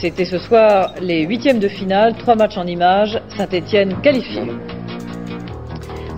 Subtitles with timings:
[0.00, 4.42] c'était ce soir les huitièmes de finale, trois matchs en images, Saint-Étienne qualifié.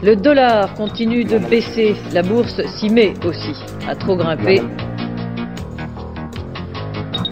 [0.03, 3.55] Le dollar continue de baisser, la bourse s'y met aussi,
[3.89, 4.63] à trop grimper.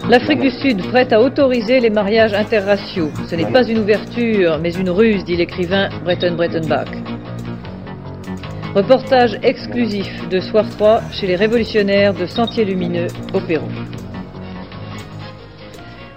[0.09, 3.11] L'Afrique du Sud prête à autoriser les mariages interraciaux.
[3.29, 6.89] Ce n'est pas une ouverture, mais une ruse, dit l'écrivain Breton Brettenbach.
[8.75, 13.69] Reportage exclusif de Soir 3 chez les révolutionnaires de Sentier Lumineux au Pérou.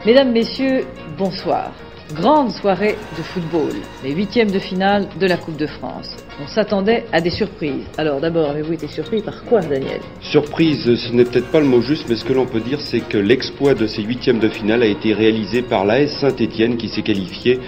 [0.06, 0.84] Mesdames, Messieurs,
[1.16, 1.72] bonsoir.
[2.12, 3.72] Grande soirée de football,
[4.04, 6.14] les huitièmes de finale de la Coupe de France.
[6.42, 7.86] On s'attendait à des surprises.
[7.96, 10.02] Alors d'abord, avez-vous été surpris par quoi, Daniel?
[10.20, 13.00] Surprise, ce n'est peut-être pas le mot juste, mais ce que l'on peut dire, c'est
[13.00, 17.00] que l'exploit de ces huitièmes de finale a été réalisé par l'AS Saint-Étienne qui s'est
[17.00, 17.60] qualifié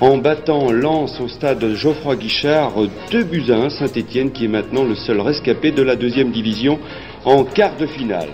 [0.00, 2.74] en battant Lens au stade Geoffroy Guichard
[3.10, 3.70] 2 buts à 1.
[3.70, 6.78] Saint-Étienne qui est maintenant le seul rescapé de la deuxième division
[7.24, 8.28] en quart de finale.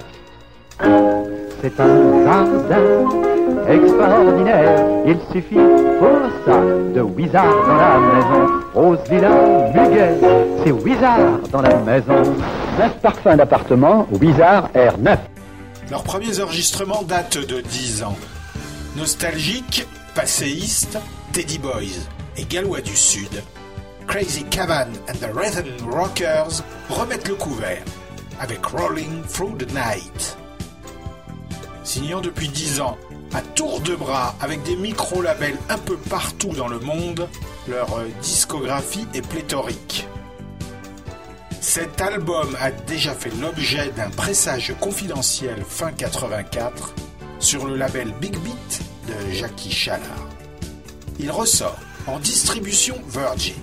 [1.62, 3.26] C'est un jardin
[3.68, 4.86] extraordinaire.
[5.06, 6.60] Il suffit pour ça
[6.94, 8.60] de Wizard dans la maison.
[8.74, 9.30] Rose, Villa,
[9.74, 10.14] Muguet,
[10.64, 12.22] c'est Wizard dans la maison.
[12.78, 15.18] Neuf parfums d'appartement, Wizard R9.
[15.90, 18.16] Leurs premiers enregistrements datent de 10 ans.
[18.96, 20.98] Nostalgique, passéiste,
[21.32, 23.42] Teddy Boys et Gallois du Sud,
[24.06, 27.82] Crazy Cavan and the Rhythm Rockers remettent le couvert
[28.40, 30.36] avec Rolling Through the Night.
[31.82, 32.96] Signant depuis 10 ans
[33.32, 37.28] à tour de bras avec des micro-labels un peu partout dans le monde,
[37.68, 40.06] leur euh, discographie est pléthorique.
[41.60, 46.94] Cet album a déjà fait l'objet d'un pressage confidentiel fin 84
[47.38, 50.28] sur le label Big Beat de Jackie Chalard.
[51.18, 53.54] Il ressort en distribution Virgin.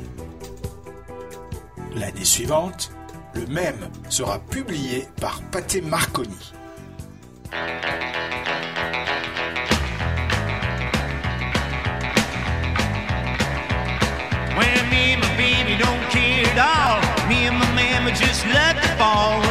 [1.96, 2.92] L'année suivante,
[3.36, 6.54] le même sera publié par Pathé Marconi.
[15.74, 17.28] Baby don't care at all.
[17.28, 19.43] Me and my mama just let the ball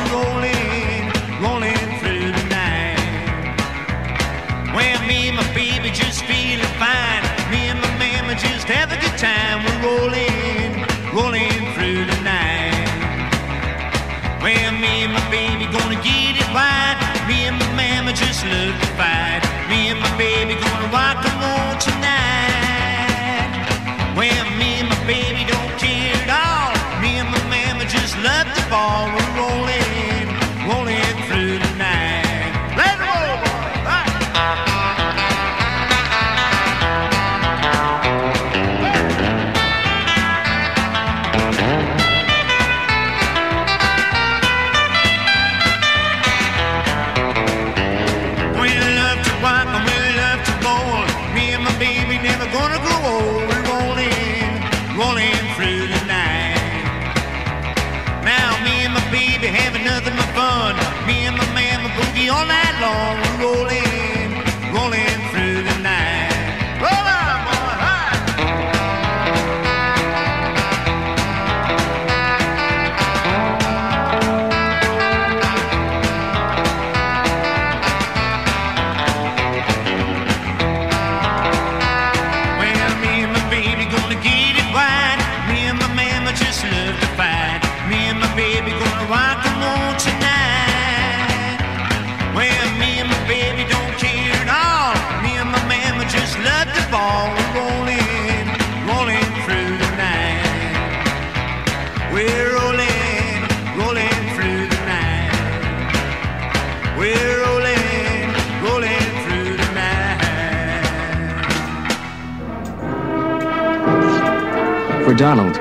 [115.22, 115.54] Donald,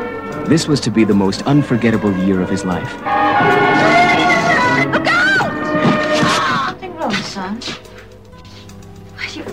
[0.47, 2.99] this was to be the most unforgettable year of his life.
[6.71, 7.59] Nothing wrong, son.
[9.35, 9.45] You,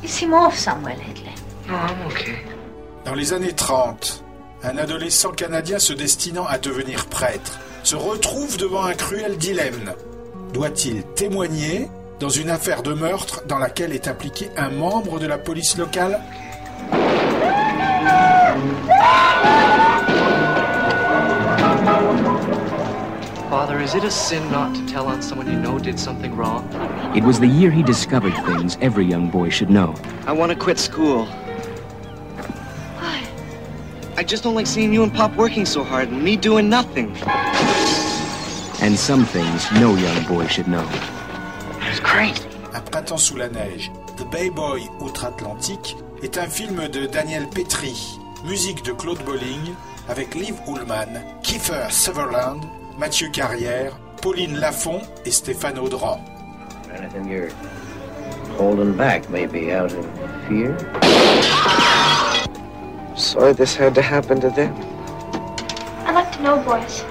[0.00, 1.34] you seem off somewhere lately.
[1.66, 2.38] No, I'm okay.
[3.04, 4.22] Dans les années 30,
[4.62, 9.92] un adolescent canadien se destinant à devenir prêtre se retrouve devant un cruel dilemme.
[10.52, 11.90] Doit-il témoigner
[12.20, 16.20] dans une affaire de meurtre dans laquelle est impliqué un membre de la police locale?
[23.50, 26.68] Father, is it a sin not to tell on someone you know did something wrong?
[27.16, 29.94] It was the year he discovered things every young boy should know.
[30.26, 31.28] I want to quit school.
[34.20, 37.16] I just don't like seeing you and Pop working so hard and me doing nothing.
[38.82, 40.86] And some things no young boy should know.
[41.88, 42.44] It's crazy.
[42.74, 48.19] Un patent sous la neige, The Bay Boy Outre-Atlantique, est un film de Daniel Petrie,
[48.44, 49.74] musique de Claude Bolling,
[50.08, 52.62] avec Liv Ullmann, Kiefer Sutherland,
[52.98, 53.92] Mathieu Carrière,
[54.22, 56.20] Pauline Lafont et Stéphane Audran.
[56.94, 57.50] Anything you're
[58.58, 60.06] holding back, maybe out of
[60.48, 60.76] fear?
[63.16, 64.74] Sorry this had to happen to them.
[66.06, 67.04] I'd like to know, boys.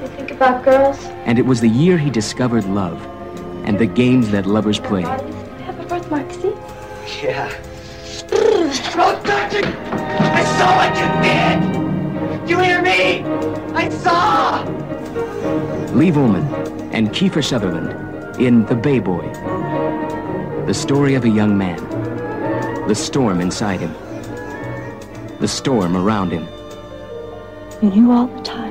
[0.00, 0.98] They think about girls.
[1.24, 3.00] And it was the year he discovered love
[3.64, 5.04] and the games that lovers play.
[5.04, 5.18] I
[5.64, 6.54] have a birthmark, see?
[7.22, 7.52] Yeah.
[10.56, 10.62] Protecting!
[10.62, 12.48] I saw what you did!
[12.48, 13.22] You hear me?
[13.74, 14.64] I saw!
[15.94, 16.46] Lee Ullman
[16.92, 19.30] and Kiefer Sutherland in The Bay Boy.
[20.66, 21.78] The story of a young man.
[22.88, 23.94] The storm inside him.
[25.40, 26.46] The storm around him.
[27.82, 28.65] You knew all the time,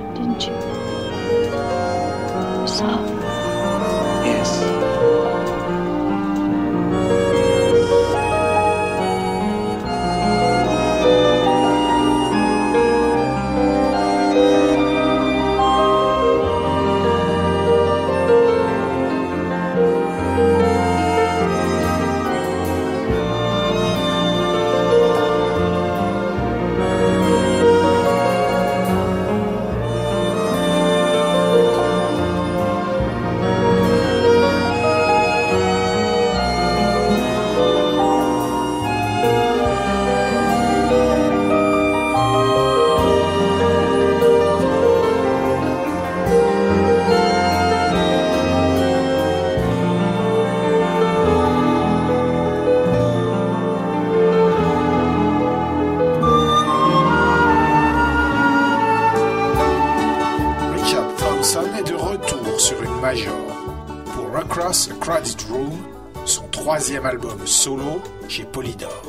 [67.45, 69.03] solo chez Polydor.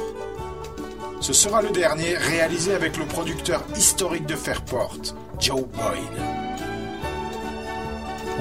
[1.21, 4.97] Ce sera le dernier réalisé avec le producteur historique de Fairport,
[5.41, 6.23] Joe Boyd.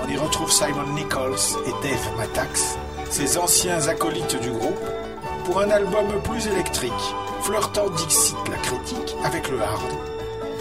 [0.04, 2.78] On y retrouve Simon Nichols et Dave Matax,
[3.10, 4.86] ses anciens acolytes du groupe,
[5.46, 6.92] pour un album plus électrique,
[7.42, 9.94] flirtant Dixit la critique avec le hard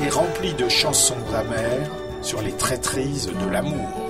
[0.01, 1.91] et rempli de chansons amères
[2.23, 4.04] sur les traîtrises de l'amour.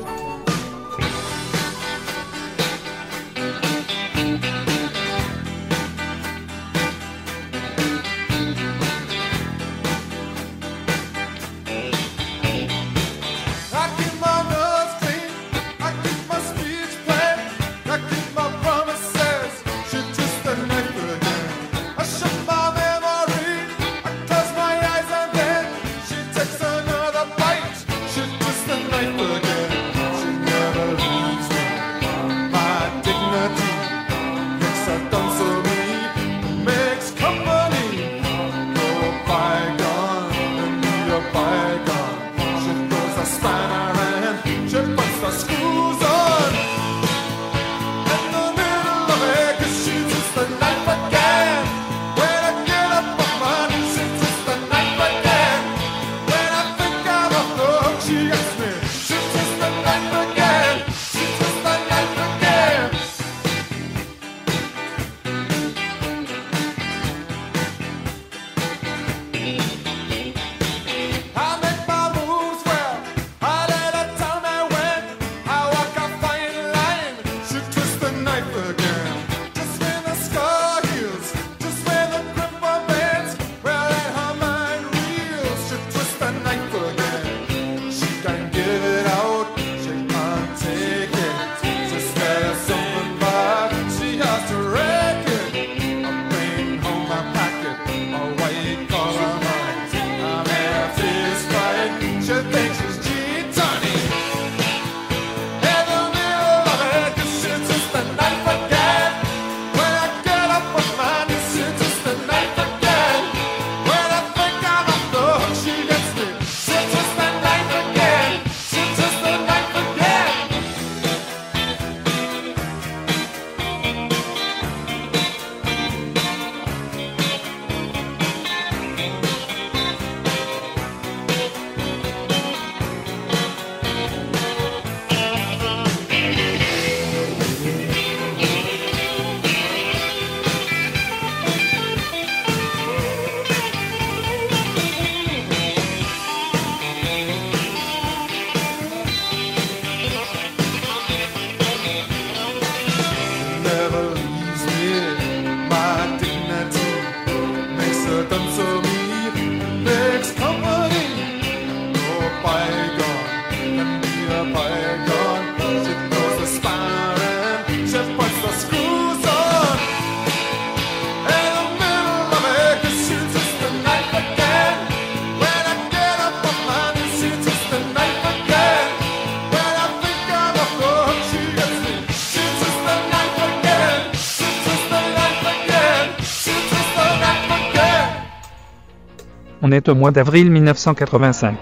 [189.86, 191.56] Au mois d'avril 1985.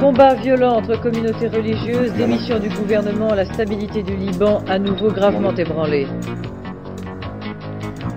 [0.00, 5.54] Combat violent entre communautés religieuses, démission du gouvernement, la stabilité du Liban à nouveau gravement
[5.54, 6.08] ébranlée.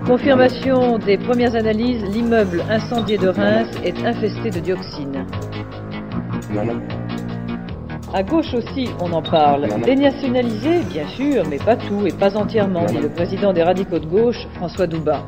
[0.07, 5.25] Confirmation des premières analyses, l'immeuble incendié de Reims est infesté de dioxines.
[8.15, 9.67] À gauche aussi, on en parle.
[9.81, 14.05] Dénationalisé, bien sûr, mais pas tout et pas entièrement, dit le président des radicaux de
[14.05, 15.23] gauche, François Doubat.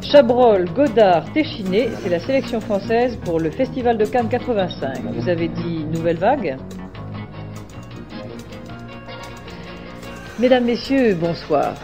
[0.00, 5.00] Chabrol, Godard, Téchiné, c'est la sélection française pour le Festival de Cannes 85.
[5.16, 6.58] Vous avez dit nouvelle vague
[10.38, 11.74] Mesdames, Messieurs, bonsoir.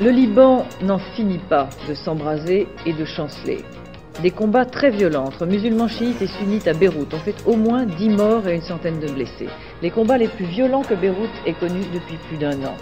[0.00, 3.64] Le Liban n'en finit pas de s'embraser et de chanceler.
[4.22, 7.84] Des combats très violents entre musulmans chiites et sunnites à Beyrouth ont fait au moins
[7.84, 9.48] 10 morts et une centaine de blessés.
[9.82, 12.76] Les combats les plus violents que Beyrouth ait connus depuis plus d'un an.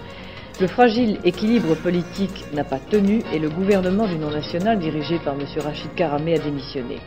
[0.60, 5.46] Le fragile équilibre politique n'a pas tenu et le gouvernement du non-national dirigé par M.
[5.64, 6.98] Rachid Karamé a démissionné.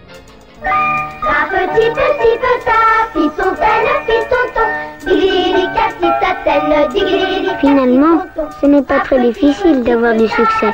[7.60, 8.24] Finalement,
[8.62, 10.74] ce n'est pas très difficile d'avoir du succès.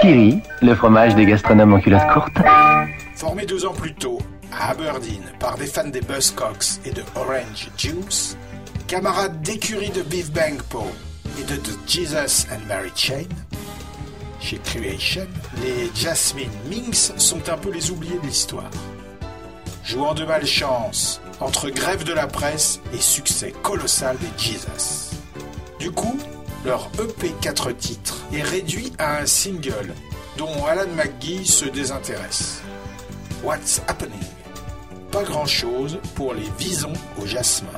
[0.00, 2.38] Kiri, le fromage des gastronomes en culotte courte.
[3.14, 4.18] Formé deux ans plus tôt
[4.52, 8.36] à Aberdeen par des fans des Buzzcocks et de Orange Juice,
[8.86, 10.84] camarades d'écurie de Beef Bang Po
[11.38, 13.26] et de The Jesus and Mary Chain,
[14.40, 15.26] chez Creation,
[15.62, 18.70] les Jasmine Minks sont un peu les oubliés de l'histoire.
[19.84, 25.14] Jouant de malchance entre grève de la presse et succès colossal des Jesus.
[25.78, 26.18] Du coup,
[26.64, 29.94] leur EP 4 titres est réduit à un single
[30.36, 32.60] dont Alan McGee se désintéresse.
[33.42, 34.18] What's Happening?
[35.12, 37.68] Pas grand chose pour les visons au jasmin.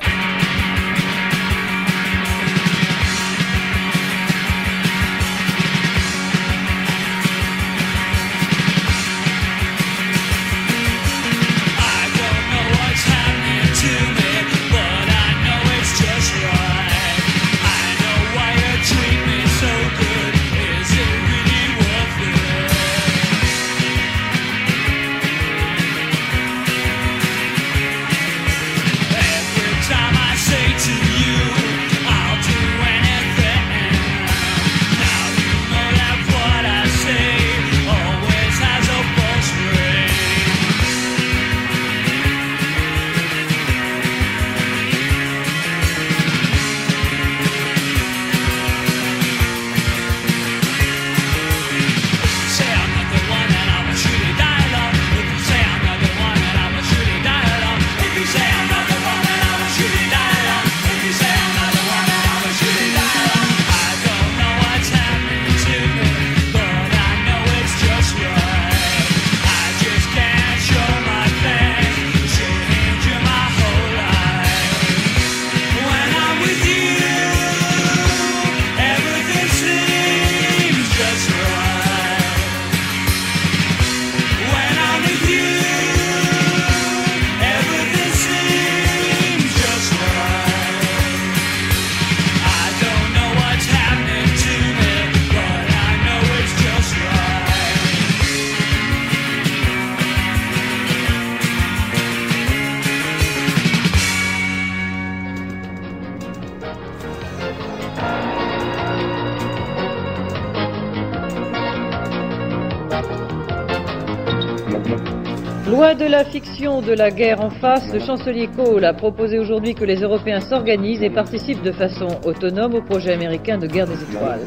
[116.91, 121.01] De la guerre en face, le chancelier Kohl a proposé aujourd'hui que les Européens s'organisent
[121.01, 124.45] et participent de façon autonome au projet américain de guerre des étoiles.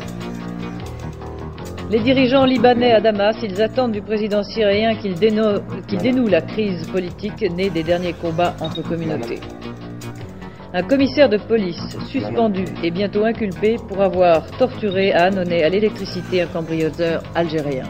[1.91, 6.43] Les dirigeants libanais à Damas, ils attendent du président syrien qu'il déno- qu'il dénoue la
[6.43, 9.41] crise politique née des derniers combats entre communautés.
[10.75, 16.43] Un commissaire de police suspendu et bientôt inculpé pour avoir torturé à annonner à l'électricité
[16.43, 17.85] un cambrioleur algérien.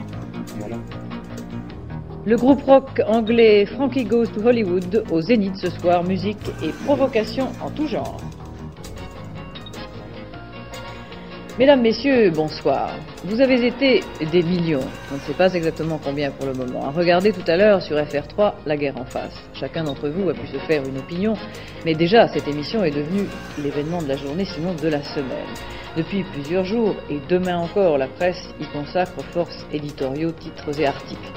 [2.27, 7.49] Le groupe rock anglais Frankie Goes to Hollywood au Zénith ce soir, musique et provocation
[7.63, 8.17] en tout genre.
[11.59, 12.97] Mesdames, Messieurs, bonsoir.
[13.25, 14.03] Vous avez été
[14.33, 14.81] des millions,
[15.13, 17.99] on ne sait pas exactement combien pour le moment, à regarder tout à l'heure sur
[17.99, 19.37] FR3 la guerre en face.
[19.53, 21.35] Chacun d'entre vous a pu se faire une opinion,
[21.85, 23.27] mais déjà cette émission est devenue
[23.63, 25.53] l'événement de la journée, sinon de la semaine.
[25.95, 31.31] Depuis plusieurs jours, et demain encore, la presse y consacre force éditoriaux, titres et articles.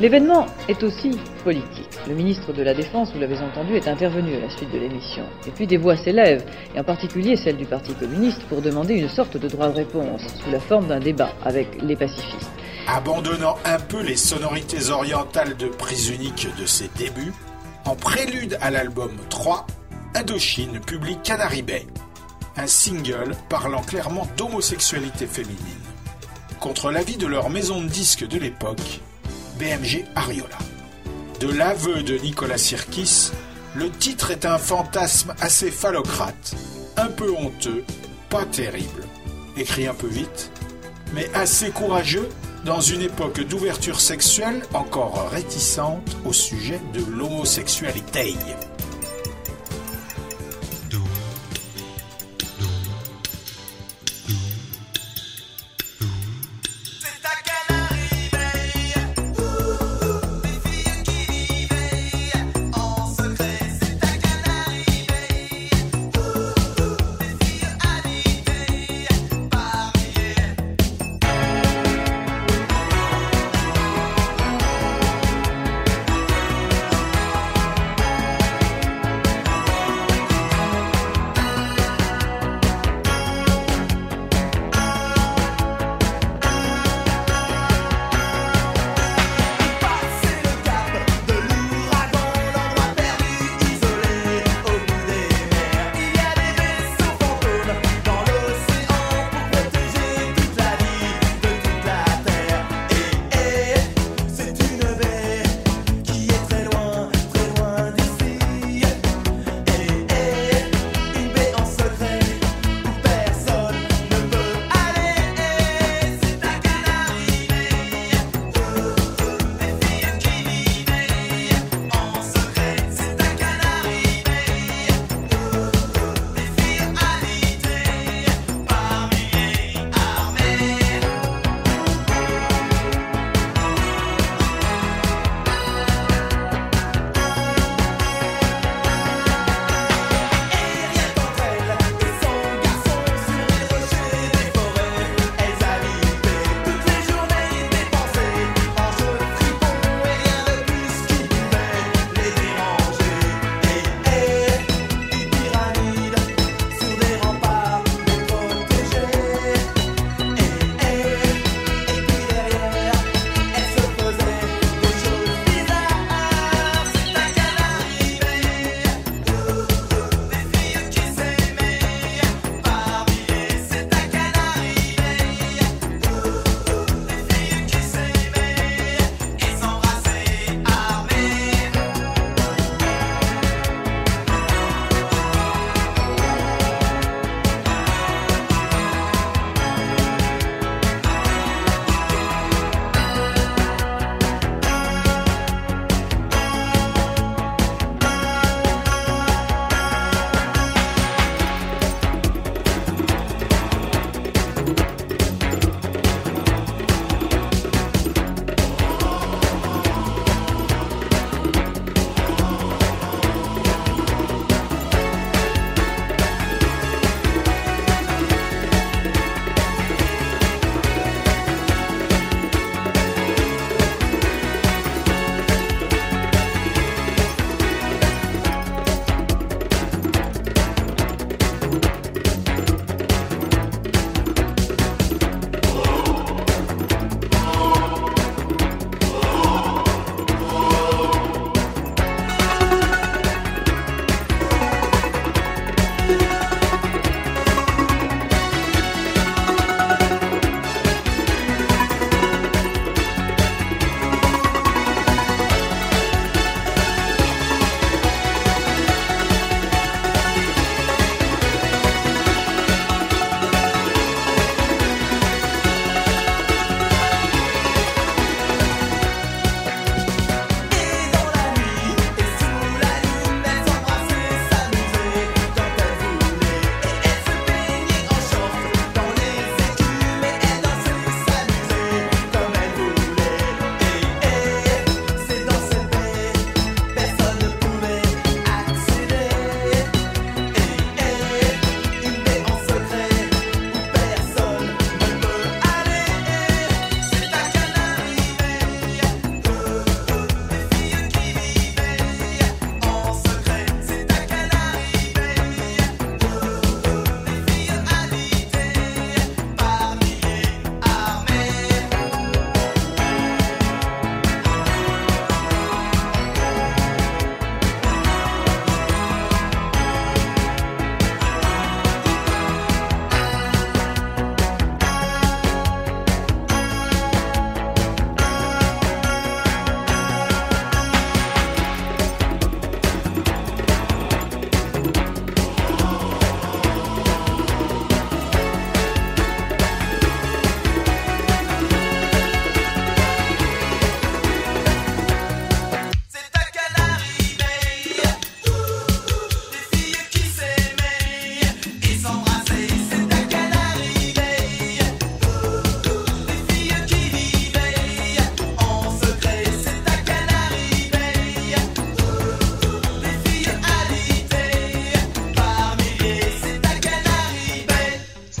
[0.00, 1.12] L'événement est aussi
[1.44, 1.88] politique.
[2.08, 5.22] Le ministre de la Défense, vous l'avez entendu, est intervenu à la suite de l'émission.
[5.46, 9.08] Et puis des voix s'élèvent, et en particulier celle du Parti communiste, pour demander une
[9.08, 12.50] sorte de droit de réponse, sous la forme d'un débat avec les pacifistes.
[12.88, 17.32] Abandonnant un peu les sonorités orientales de prise unique de ses débuts,
[17.84, 19.64] en prélude à l'album 3,
[20.16, 21.86] Indochine publie Canary Bay,
[22.56, 25.58] un single parlant clairement d'homosexualité féminine.
[26.58, 29.00] Contre l'avis de leur maison de disques de l'époque,
[29.58, 30.58] BMG Ariola.
[31.40, 33.30] De l'aveu de Nicolas Sirkis,
[33.74, 36.54] le titre est un fantasme assez phallocrate,
[36.96, 37.84] un peu honteux,
[38.30, 39.04] pas terrible,
[39.56, 40.50] écrit un peu vite,
[41.12, 42.28] mais assez courageux
[42.64, 48.34] dans une époque d'ouverture sexuelle encore réticente au sujet de l'homosexualité.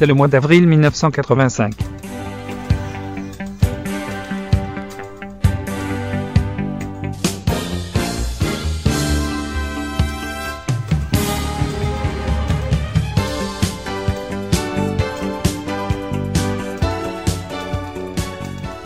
[0.04, 1.72] C'est le mois d'avril 1985.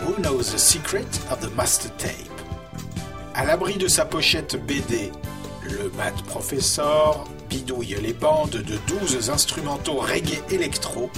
[0.05, 2.13] Who knows the secret of the master tape?
[3.35, 5.11] À l'abri de sa pochette BD,
[5.63, 11.09] le Mad Professor bidouille les bandes de 12 instrumentaux reggae électro,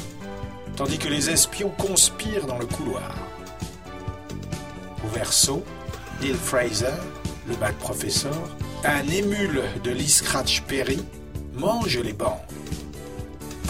[0.76, 3.16] tandis que les espions conspirent dans le couloir.
[5.04, 5.64] Au verso,
[6.22, 6.94] Neil Fraser,
[7.48, 8.50] le Mad Professor,
[8.84, 10.22] un émule de Lee
[10.68, 11.04] Perry,
[11.54, 12.38] mange les bandes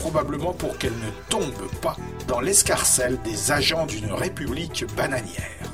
[0.02, 1.96] probablement pour qu'elle ne tombe pas
[2.28, 5.70] dans l'escarcelle des agents d'une république bananière.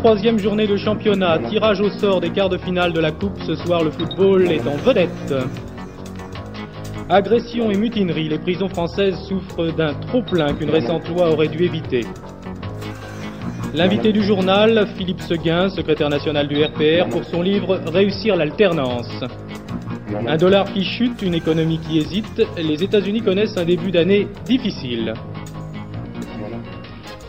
[0.00, 3.38] 33e journée de championnat, tirage au sort des quarts de finale de la Coupe.
[3.46, 5.34] Ce soir, le football est en vedette.
[7.10, 12.00] Agression et mutinerie, les prisons françaises souffrent d'un trop-plein qu'une récente loi aurait dû éviter.
[13.74, 19.22] L'invité du journal, Philippe Seguin, secrétaire national du RPR, pour son livre Réussir l'alternance.
[20.26, 25.12] Un dollar qui chute, une économie qui hésite, les États-Unis connaissent un début d'année difficile.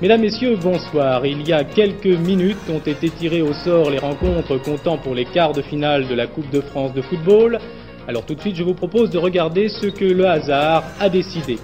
[0.02, 1.28] Mesdames, Messieurs, bonsoir.
[1.28, 5.26] Il y a quelques minutes ont été tirées au sort les rencontres comptant pour les
[5.26, 7.60] quarts de finale de la Coupe de France de football.
[8.08, 11.60] Alors tout de suite, je vous propose de regarder ce que le hasard a décidé.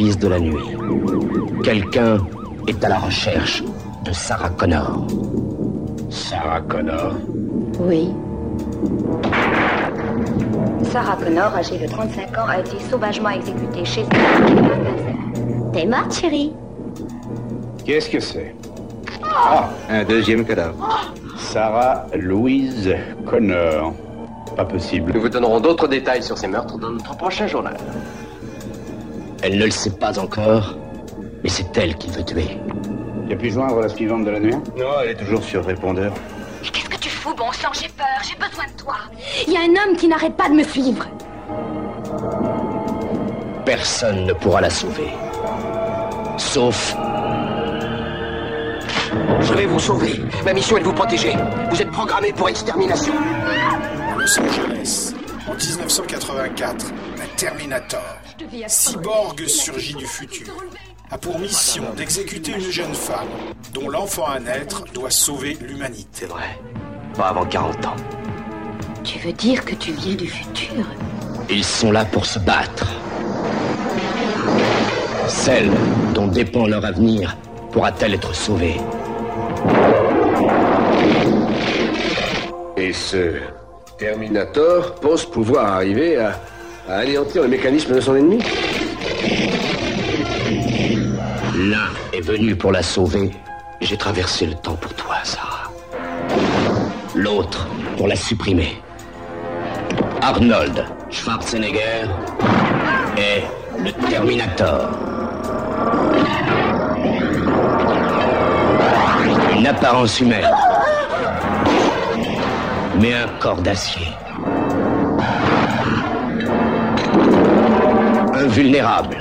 [0.00, 0.56] De la nuit,
[1.62, 2.16] quelqu'un
[2.66, 3.62] est à la recherche
[4.02, 5.06] de Sarah Connor.
[6.08, 7.12] Sarah Connor?
[7.80, 8.08] Oui.
[10.90, 15.70] Sarah Connor, âgée de 35 ans, a été sauvagement exécutée chez elle.
[15.74, 16.54] T'es morte, chérie
[17.84, 18.54] Qu'est-ce que c'est?
[19.22, 21.12] Ah, un deuxième cadavre.
[21.36, 22.94] Sarah Louise
[23.26, 23.92] Connor.
[24.56, 25.12] Pas possible.
[25.14, 27.76] Nous vous donnerons d'autres détails sur ces meurtres dans notre prochain journal.
[29.42, 30.76] Elle ne le sait pas encore,
[31.42, 32.58] mais c'est elle qui veut tuer.
[33.26, 36.12] Tu as pu joindre la suivante de la nuit Non, elle est toujours sur répondeur.
[36.62, 37.68] Qu'est-ce que tu fous, bon sang?
[37.72, 38.96] J'ai peur, j'ai besoin de toi.
[39.46, 41.06] Il y a un homme qui n'arrête pas de me suivre.
[43.64, 45.08] Personne ne pourra la sauver.
[46.36, 46.94] Sauf
[49.40, 50.20] Je vais vous sauver.
[50.44, 51.34] Ma mission est de vous protéger.
[51.70, 53.14] Vous êtes programmé pour extermination.
[54.18, 55.14] Los Angeles,
[55.48, 56.86] en 1984,
[57.22, 58.00] un Terminator,
[58.68, 60.46] cyborg surgit du futur,
[61.10, 63.28] a pour mission d'exécuter une jeune femme
[63.74, 66.08] dont l'enfant à naître doit sauver l'humanité.
[66.12, 66.58] C'est vrai.
[67.16, 67.96] Pas avant 40 ans.
[69.04, 70.86] Tu veux dire que tu viens du futur?
[71.50, 72.86] Ils sont là pour se battre.
[75.28, 75.70] Celle
[76.14, 77.36] dont dépend leur avenir
[77.72, 78.76] pourra-t-elle être sauvée?
[82.76, 83.34] Et ce
[83.98, 86.40] Terminator pense pouvoir arriver à,
[86.90, 88.38] à anéantir le mécanisme de son ennemi
[91.54, 93.30] L'un est venu pour la sauver.
[93.80, 95.70] J'ai traversé le temps pour toi, Sarah.
[97.14, 98.82] L'autre pour la supprimer.
[100.20, 102.08] Arnold Schwarzenegger
[103.16, 103.42] est
[103.78, 104.90] le Terminator.
[109.56, 110.50] Une apparence humaine,
[112.98, 114.06] mais un corps d'acier.
[118.40, 119.18] Invulnérable.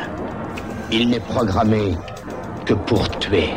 [0.93, 1.93] Il n'est programmé
[2.65, 3.49] que pour tuer.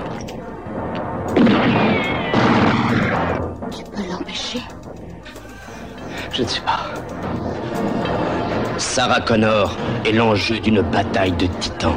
[3.70, 4.60] Tu peux l'empêcher
[6.32, 6.80] Je ne sais pas.
[8.76, 11.96] Sarah Connor est l'enjeu d'une bataille de titans.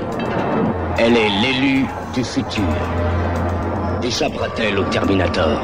[0.99, 2.63] Elle est l'élu du futur.
[4.03, 5.59] Échappera-t-elle au Terminator?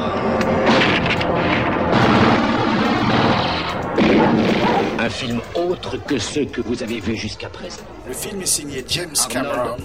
[5.02, 7.82] Un film autre que ceux que vous avez vus jusqu'à présent.
[8.06, 9.76] Le film est signé James Cameron,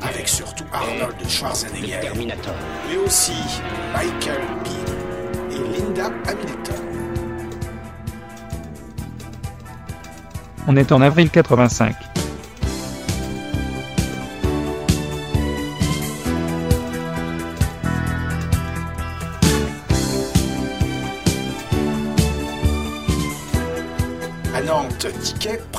[0.00, 3.34] avec surtout Arnold Schwarzenegger, mais aussi
[3.92, 6.76] Michael Bean et Linda Hamilton.
[10.66, 12.13] On est en avril 85.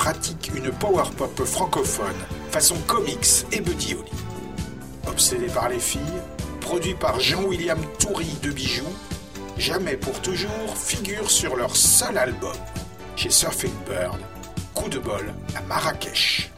[0.06, 2.14] Pratique une power pop francophone,
[2.52, 4.12] façon comics et Buddy Holly.
[5.08, 6.20] Obsédé par les filles,
[6.60, 8.84] produit par Jean-William Toury de Bijoux,
[9.58, 12.54] Jamais pour toujours figure sur leur seul album,
[13.16, 14.20] chez Surfing Bird,
[14.74, 16.52] Coup de bol à Marrakech.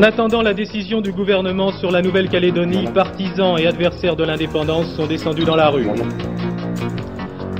[0.00, 5.06] En attendant la décision du gouvernement sur la Nouvelle-Calédonie, partisans et adversaires de l'indépendance sont
[5.06, 5.86] descendus dans la rue.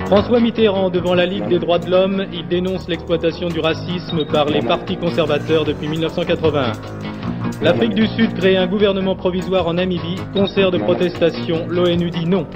[0.07, 4.47] François Mitterrand devant la Ligue des droits de l'homme, il dénonce l'exploitation du racisme par
[4.47, 6.72] les partis conservateurs depuis 1981.
[7.61, 12.47] L'Afrique du Sud crée un gouvernement provisoire en Namibie, concert de protestation, l'ONU dit non.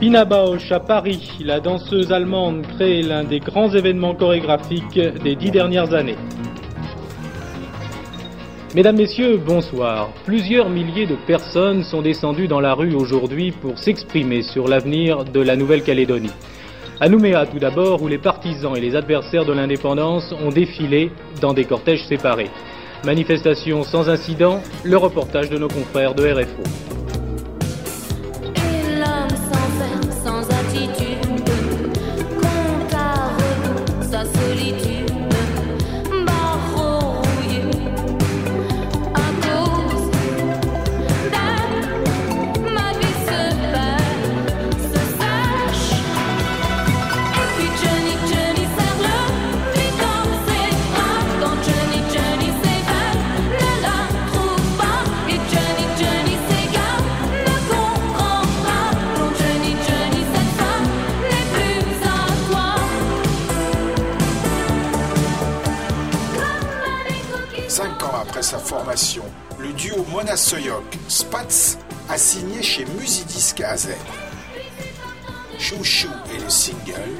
[0.00, 5.50] Pina Bausch à Paris, la danseuse allemande crée l'un des grands événements chorégraphiques des dix
[5.50, 6.18] dernières années.
[8.74, 10.08] Mesdames, Messieurs, bonsoir.
[10.24, 15.40] Plusieurs milliers de personnes sont descendues dans la rue aujourd'hui pour s'exprimer sur l'avenir de
[15.40, 16.32] la Nouvelle-Calédonie.
[17.00, 21.54] À Nouméa tout d'abord, où les partisans et les adversaires de l'indépendance ont défilé dans
[21.54, 22.50] des cortèges séparés.
[23.04, 27.03] Manifestation sans incident, le reportage de nos confrères de RFO.
[70.34, 71.78] Mona Soyok Spatz
[72.08, 73.90] a signé chez Musidisc AZ.
[75.60, 77.12] Chou Chou est le single,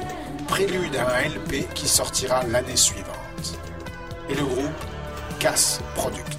[0.49, 3.57] prélude à un LP qui sortira l'année suivante.
[4.27, 4.83] Et le groupe
[5.39, 6.35] Cass Product.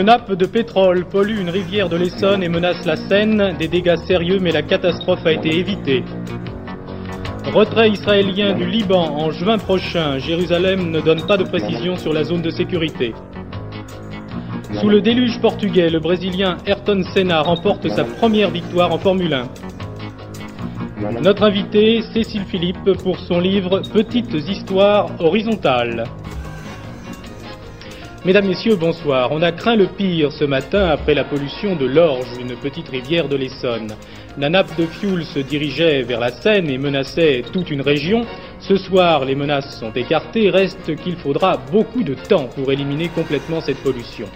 [0.00, 3.54] Une nappe de pétrole pollue une rivière de l'Essonne et menace la Seine.
[3.58, 6.02] Des dégâts sérieux, mais la catastrophe a été évitée.
[7.52, 10.18] Retrait israélien du Liban en juin prochain.
[10.18, 13.12] Jérusalem ne donne pas de précision sur la zone de sécurité.
[14.80, 21.20] Sous le déluge portugais, le Brésilien Ayrton Senna remporte sa première victoire en Formule 1.
[21.20, 26.04] Notre invité, Cécile Philippe, pour son livre Petites histoires horizontales.
[28.22, 29.32] Mesdames, Messieurs, bonsoir.
[29.32, 33.28] On a craint le pire ce matin après la pollution de l'Orge, une petite rivière
[33.28, 33.94] de l'Essonne.
[34.36, 38.26] La nappe de fioul se dirigeait vers la Seine et menaçait toute une région.
[38.58, 40.50] Ce soir, les menaces sont écartées.
[40.50, 44.28] Reste qu'il faudra beaucoup de temps pour éliminer complètement cette pollution.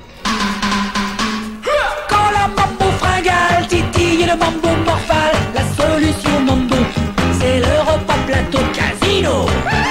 [2.09, 4.69] Quand la mambo fringale titille le mambo
[5.55, 6.77] la solution mambo,
[7.39, 9.84] c'est le repas plateau casino.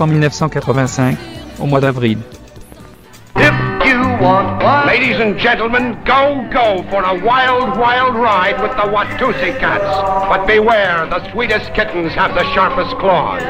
[0.00, 1.16] En 1985,
[1.60, 2.18] au mois d'avril.
[3.84, 4.86] You want what?
[4.86, 9.86] Ladies and gentlemen, go, go for a wild, wild ride with the Watusi cats.
[10.28, 13.42] But beware, the sweetest kittens have the sharpest claws.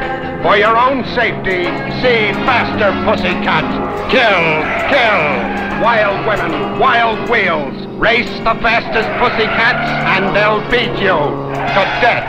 [0.43, 1.65] For your own safety,
[1.99, 3.65] see faster pussycat.
[4.13, 4.45] Kill,
[4.93, 5.59] kill.
[5.83, 7.87] Wild women, wild wheels.
[7.99, 12.27] Race the fastest pussycats and they'll beat you to death.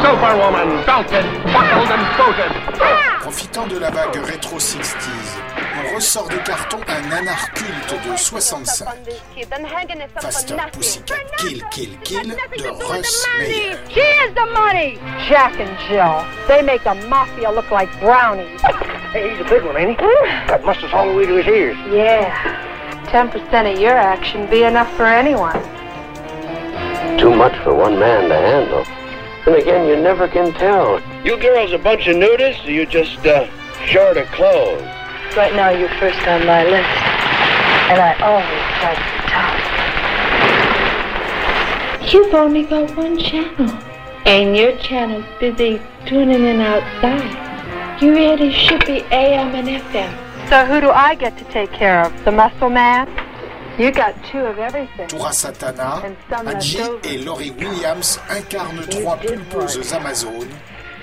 [0.00, 2.91] Superwoman, belted, buckled and booted.
[3.32, 5.08] Profitant de la vague rétro 60s,
[5.78, 8.86] on ressort de carton un nanar culte de 65.
[10.20, 13.78] Faster Pussycat Kill Kill Kill de Russ Meyer.
[13.88, 14.98] Here's the money!
[15.30, 16.22] Jack and Jill.
[16.46, 18.60] They make the mafia look like brownies.
[19.14, 20.06] Hey, he's a big one, ain't he?
[20.46, 21.78] Got mustard all the way to his ears.
[21.90, 22.28] Yeah.
[23.06, 25.58] 10% of your action be enough for anyone.
[27.18, 28.84] Too much for one man to handle.
[29.46, 31.00] Then again, you never can tell.
[31.24, 33.46] You girls are a bunch of nudists, or you just, uh,
[33.86, 34.82] short of clothes?
[35.36, 36.88] Right now, you're first on my list.
[37.90, 38.48] And I always
[38.80, 39.54] try to be top.
[42.12, 43.70] You've only got one channel.
[44.26, 48.02] And your channel's busy tuning in outside.
[48.02, 50.12] You really should be AM and FM.
[50.48, 52.24] So who do I get to take care of?
[52.24, 53.08] The muscle man?
[53.78, 55.08] You got two of everything.
[55.08, 60.48] Toura Satana, Hadji et Laurie Williams incarnent trois pulpeuses Amazones,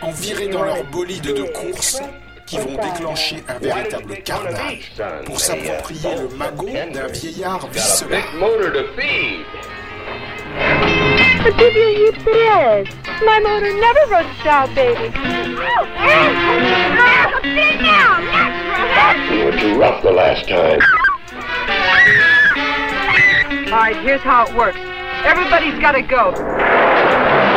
[0.01, 2.01] envirées dans leur bolide de course,
[2.45, 4.91] qui vont déclencher un véritable carnage
[5.25, 8.23] pour s'approprier le magot d'un vieillard viscéral.
[8.39, 9.45] motor to feed.
[11.43, 12.87] But give you heaps it is.
[13.23, 15.13] My motor never runs down, baby.
[17.43, 18.19] Sit down.
[19.31, 20.79] You were too rough the last time.
[23.71, 24.79] All right, here's how it works.
[25.23, 26.33] Everybody's got to go.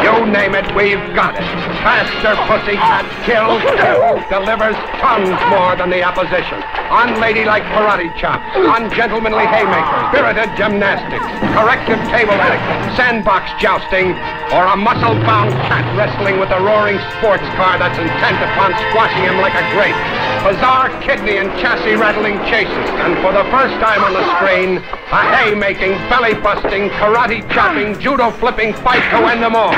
[0.02, 1.46] You name it, we've got it.
[1.86, 6.58] Faster pussycat kills two, delivers tons more than the opposition.
[6.90, 11.24] Unladylike karate chops, ungentlemanly haymakers, spirited gymnastics,
[11.54, 14.12] corrective table etiquette, sandbox jousting,
[14.52, 19.38] or a muscle-bound cat wrestling with a roaring sports car that's intent upon squashing him
[19.38, 19.96] like a grape.
[20.42, 25.20] Bizarre kidney and chassis rattling chases, and for the first time on the screen, a
[25.38, 29.72] haymaking, belly-busting, karate chopping, judo flipping fight to end them all.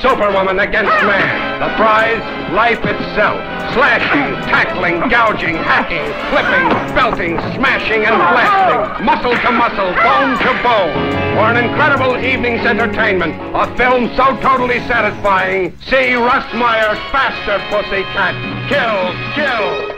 [0.00, 1.60] Superwoman against man.
[1.60, 2.22] The prize,
[2.52, 3.38] life itself.
[3.74, 9.04] Slashing, tackling, gouging, hacking, flipping, belting, smashing, and blasting.
[9.04, 11.34] Muscle to muscle, bone to bone.
[11.34, 18.34] For an incredible evening's entertainment, a film so totally satisfying, see Russ Meyer's Faster Pussycat.
[18.68, 19.97] Kill, kill.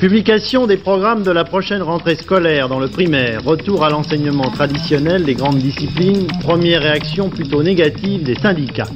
[0.00, 5.24] Publication des programmes de la prochaine rentrée scolaire dans le primaire, retour à l'enseignement traditionnel
[5.24, 8.86] des grandes disciplines, première réaction plutôt négative des syndicats.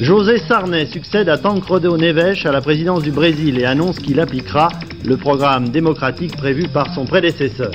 [0.00, 4.68] José Sarney succède à Tancredo Neves à la présidence du Brésil et annonce qu'il appliquera
[5.04, 7.72] le programme démocratique prévu par son prédécesseur.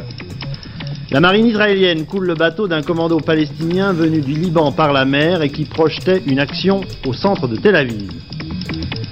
[1.11, 5.41] La marine israélienne coule le bateau d'un commando palestinien venu du Liban par la mer
[5.41, 8.09] et qui projetait une action au centre de Tel Aviv.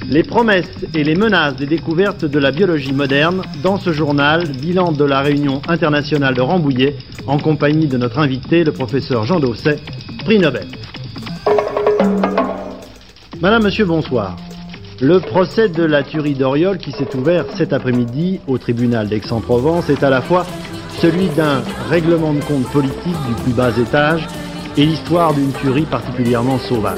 [0.09, 4.91] Les promesses et les menaces des découvertes de la biologie moderne dans ce journal, bilan
[4.91, 6.95] de la réunion internationale de Rambouillet,
[7.27, 9.77] en compagnie de notre invité, le professeur Jean Dosset,
[10.25, 10.65] prix Nobel.
[13.39, 14.35] Madame, Monsieur, bonsoir.
[14.99, 20.03] Le procès de la tuerie d'Oriol qui s'est ouvert cet après-midi au tribunal d'Aix-en-Provence est
[20.03, 20.47] à la fois
[20.97, 24.27] celui d'un règlement de compte politique du plus bas étage
[24.75, 26.97] et l'histoire d'une tuerie particulièrement sauvage.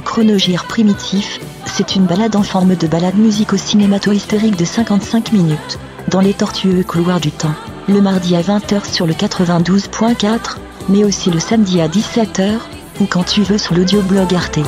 [0.00, 5.78] Le chronogire primitif, c'est une balade en forme de balade musico-cinémato-historique de 55 minutes,
[6.08, 7.52] dans les tortueux couloirs du temps,
[7.86, 10.56] le mardi à 20h sur le 92.4,
[10.88, 12.60] mais aussi le samedi à 17h,
[13.02, 14.60] ou quand tu veux sur l'audioblog Arte.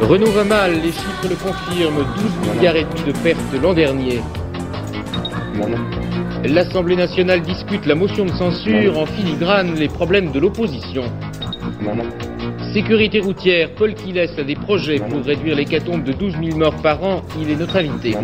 [0.00, 2.06] Renault va mal, les chiffres le confirment,
[2.46, 4.22] 12 milliards et demi de pertes l'an dernier.
[6.46, 11.04] L'Assemblée nationale discute la motion de censure en filigrane les problèmes de l'opposition.
[12.72, 17.02] Sécurité routière, Paul Kiles a des projets pour réduire l'hécatombe de 12 000 morts par
[17.02, 18.14] an, il est notre invité.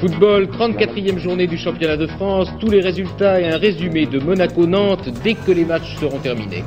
[0.00, 5.10] Football, 34e journée du championnat de France, tous les résultats et un résumé de Monaco-Nantes
[5.22, 6.64] dès que les matchs seront terminés.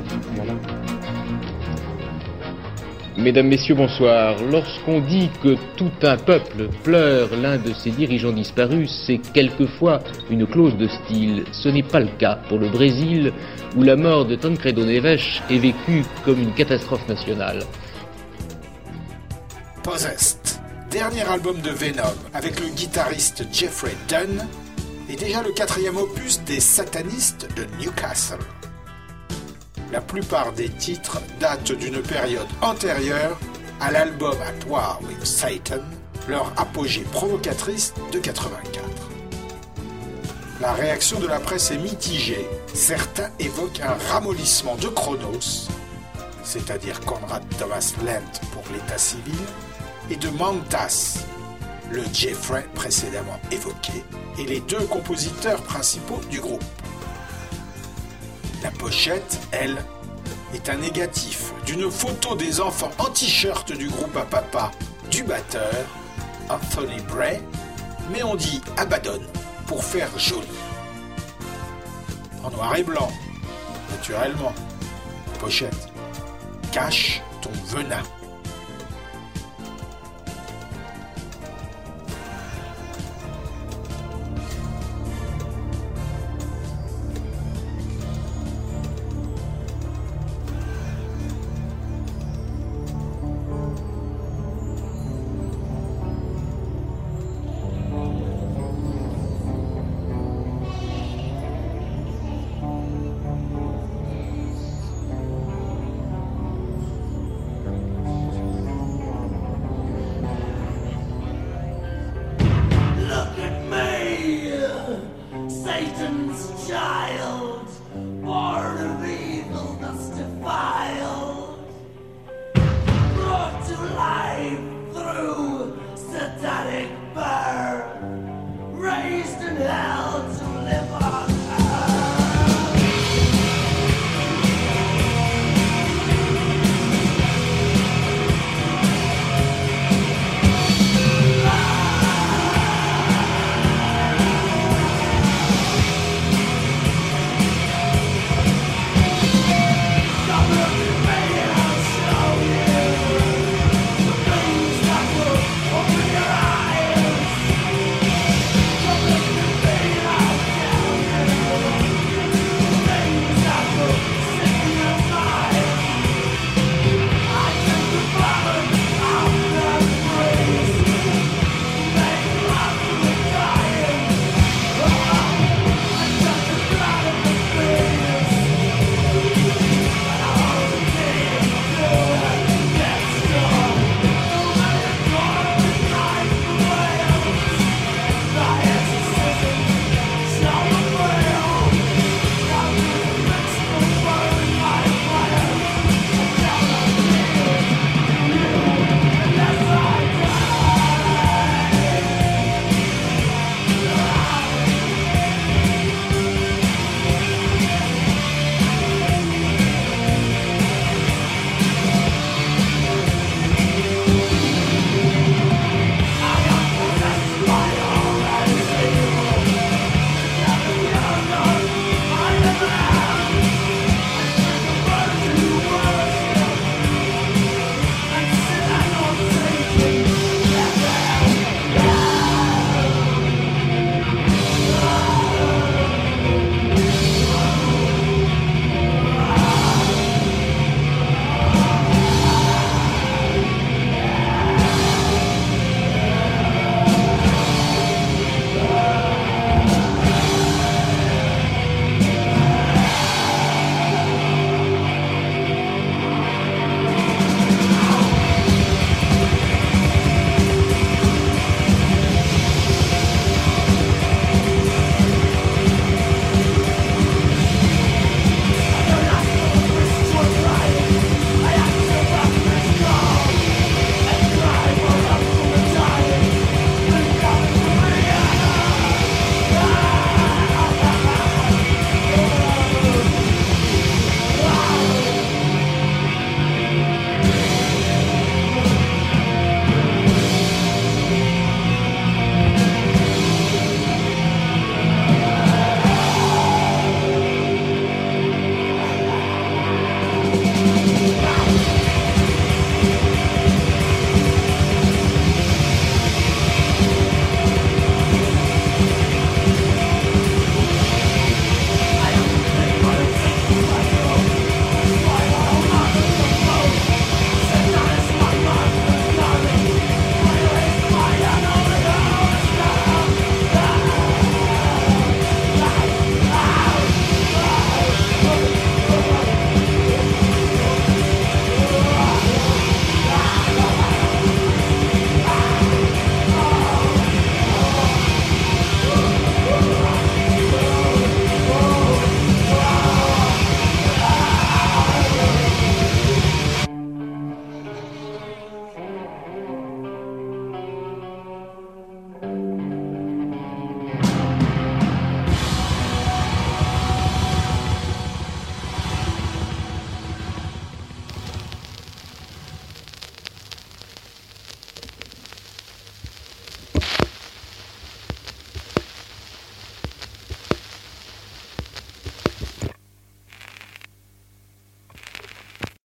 [3.20, 4.36] Mesdames, Messieurs, bonsoir.
[4.50, 10.00] Lorsqu'on dit que tout un peuple pleure l'un de ses dirigeants disparus, c'est quelquefois
[10.30, 11.44] une clause de style.
[11.52, 13.30] Ce n'est pas le cas pour le Brésil,
[13.76, 17.62] où la mort de Tancredo Neves est vécue comme une catastrophe nationale.
[19.82, 20.58] Possessed,
[20.90, 24.48] dernier album de Venom avec le guitariste Jeffrey Dunn,
[25.10, 28.38] et déjà le quatrième opus des satanistes de Newcastle.
[29.92, 33.36] La plupart des titres datent d'une période antérieure
[33.80, 35.82] à l'album At War with Satan,
[36.28, 38.84] leur apogée provocatrice de 84.
[40.60, 42.46] La réaction de la presse est mitigée.
[42.72, 45.68] Certains évoquent un ramollissement de Chronos,
[46.44, 49.40] c'est-à-dire Conrad Thomas Lent pour l'état civil,
[50.08, 51.24] et de Mantas,
[51.90, 54.04] le Jeffrey précédemment évoqué,
[54.38, 56.62] et les deux compositeurs principaux du groupe.
[58.62, 59.82] La pochette, elle,
[60.54, 64.70] est un négatif d'une photo des enfants en t-shirt du groupe à papa
[65.10, 65.72] du batteur,
[66.48, 67.40] Anthony Bray,
[68.12, 69.22] mais on dit Abaddon
[69.66, 70.46] pour faire joli.
[72.44, 73.10] En noir et blanc,
[73.90, 74.52] naturellement.
[75.38, 75.88] Pochette.
[76.72, 78.02] Cache ton venin.